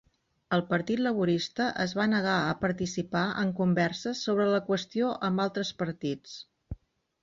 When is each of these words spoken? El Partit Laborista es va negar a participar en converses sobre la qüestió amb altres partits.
El 0.55 0.61
Partit 0.69 1.03
Laborista 1.07 1.67
es 1.83 1.93
va 1.99 2.07
negar 2.15 2.39
a 2.47 2.57
participar 2.63 3.23
en 3.45 3.55
converses 3.63 4.27
sobre 4.29 4.51
la 4.57 4.65
qüestió 4.73 5.17
amb 5.31 5.49
altres 5.49 5.79
partits. 5.85 6.39